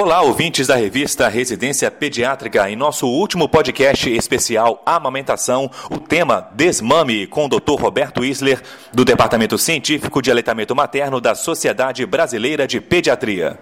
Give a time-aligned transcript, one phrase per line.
[0.00, 2.70] Olá, ouvintes da revista Residência Pediátrica.
[2.70, 7.78] Em nosso último podcast especial Amamentação, o tema Desmame, com o Dr.
[7.78, 8.62] Roberto Isler,
[8.94, 13.58] do Departamento Científico de Aleitamento Materno da Sociedade Brasileira de Pediatria.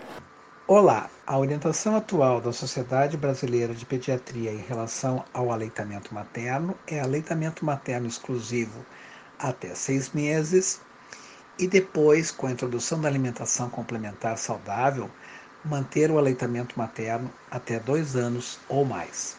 [0.65, 7.01] Olá, a orientação atual da Sociedade Brasileira de Pediatria em relação ao aleitamento materno é
[7.01, 8.87] aleitamento materno exclusivo
[9.41, 10.81] até seis meses
[11.59, 15.11] e depois, com a introdução da alimentação complementar saudável,
[15.65, 19.37] manter o aleitamento materno até dois anos ou mais.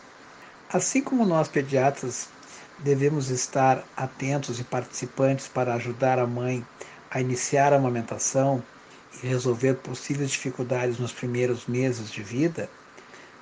[0.72, 2.30] Assim como nós pediatras
[2.80, 6.66] devemos estar atentos e participantes para ajudar a mãe
[7.12, 8.64] a iniciar a amamentação
[9.22, 12.70] e resolver possíveis dificuldades nos primeiros meses de vida,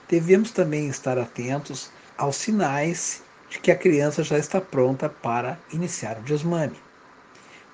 [0.08, 6.18] devemos também estar atentos aos sinais de que a criança já está pronta para iniciar
[6.18, 6.80] o desmame.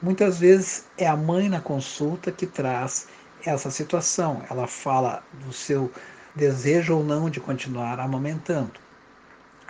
[0.02, 3.08] Muitas vezes é a mãe na consulta que traz
[3.46, 4.42] essa situação.
[4.50, 5.92] Ela fala do seu
[6.36, 8.74] desejo ou não de continuar amamentando.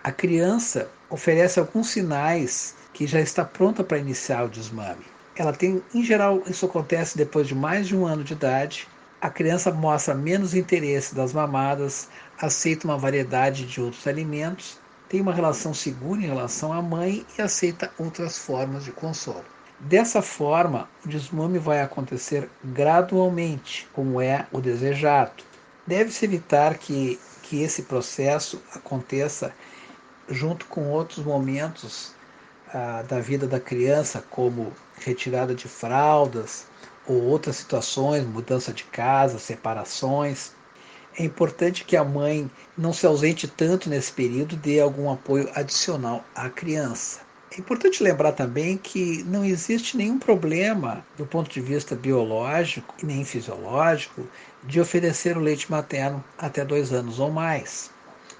[0.03, 5.05] A criança oferece alguns sinais que já está pronta para iniciar o desmame.
[5.35, 8.87] Ela tem, em geral, isso acontece depois de mais de um ano de idade.
[9.19, 12.09] A criança mostra menos interesse das mamadas,
[12.39, 14.77] aceita uma variedade de outros alimentos,
[15.09, 19.45] tem uma relação segura em relação à mãe e aceita outras formas de consolo.
[19.85, 25.43] Dessa forma, o desmame vai acontecer gradualmente, como é o desejado.
[25.85, 29.53] Deve-se evitar que, que esse processo aconteça
[30.29, 32.13] junto com outros momentos
[32.73, 36.65] ah, da vida da criança, como retirada de fraldas
[37.05, 40.53] ou outras situações, mudança de casa, separações.
[41.19, 46.23] É importante que a mãe não se ausente tanto nesse período, dê algum apoio adicional
[46.33, 47.32] à criança.
[47.55, 53.05] É importante lembrar também que não existe nenhum problema do ponto de vista biológico e
[53.05, 54.27] nem fisiológico
[54.63, 57.91] de oferecer o leite materno até dois anos ou mais.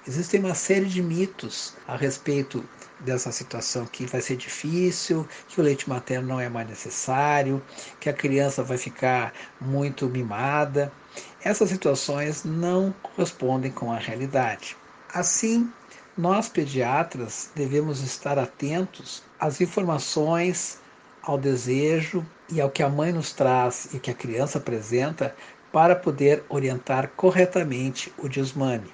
[0.04, 5.62] Existem uma série de mitos a respeito dessa situação que vai ser difícil, que o
[5.62, 7.62] leite materno não é mais necessário,
[8.00, 10.92] que a criança vai ficar muito mimada.
[11.40, 14.76] Essas situações não correspondem com a realidade.
[15.12, 15.70] Assim,
[16.16, 20.78] nós, pediatras, devemos estar atentos às informações,
[21.22, 25.34] ao desejo e ao que a mãe nos traz e que a criança apresenta
[25.72, 28.92] para poder orientar corretamente o desmame.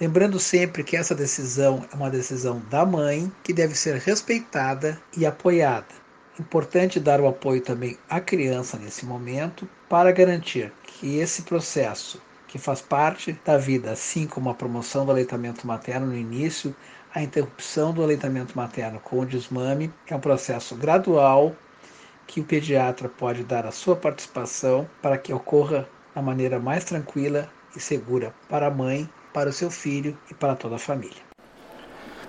[0.00, 5.26] Lembrando sempre que essa decisão é uma decisão da mãe que deve ser respeitada e
[5.26, 6.04] apoiada.
[6.38, 12.20] Importante dar o apoio também à criança nesse momento para garantir que esse processo
[12.54, 16.72] que faz parte da vida, assim como a promoção do aleitamento materno no início,
[17.12, 21.52] a interrupção do aleitamento materno com o desmame é um processo gradual
[22.28, 27.50] que o pediatra pode dar a sua participação para que ocorra da maneira mais tranquila
[27.74, 31.33] e segura para a mãe, para o seu filho e para toda a família.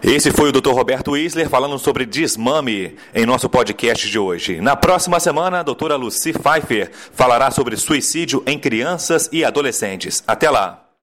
[0.07, 0.69] Esse foi o Dr.
[0.69, 4.61] Roberto Isler falando sobre desmame em nosso podcast de hoje.
[4.61, 10.23] Na próxima semana, a doutora Lucy Pfeiffer falará sobre suicídio em crianças e adolescentes.
[10.27, 10.84] Até lá!